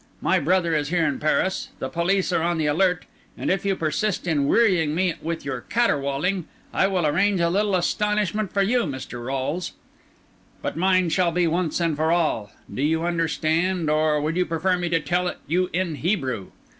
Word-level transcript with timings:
My 0.19 0.39
brother 0.39 0.73
is 0.73 0.89
here 0.89 1.05
in 1.05 1.19
Paris; 1.19 1.69
the 1.77 1.87
police 1.87 2.33
are 2.33 2.41
on 2.41 2.57
the 2.57 2.65
alert; 2.65 3.05
and 3.37 3.51
if 3.51 3.63
you 3.63 3.75
persist 3.75 4.25
in 4.25 4.47
wearying 4.47 4.95
me 4.95 5.13
with 5.21 5.45
your 5.45 5.61
caterwauling, 5.69 6.45
I 6.73 6.87
will 6.87 7.05
arrange 7.05 7.39
a 7.39 7.51
little 7.51 7.75
astonishment 7.75 8.51
for 8.51 8.63
you, 8.63 8.85
Mr. 8.85 9.23
Rolles. 9.23 9.73
But 10.63 10.75
mine 10.75 11.09
shall 11.09 11.31
be 11.31 11.45
once 11.45 11.79
and 11.79 11.95
for 11.95 12.11
all. 12.11 12.51
Do 12.73 12.81
you 12.81 13.03
understand, 13.03 13.91
or 13.91 14.19
would 14.19 14.35
you 14.37 14.45
prefer 14.47 14.75
me 14.75 14.89
to 14.89 14.99
tell 14.99 15.27
it 15.27 15.37
you 15.45 15.69
in 15.71 15.93
Hebrew? 15.93 16.47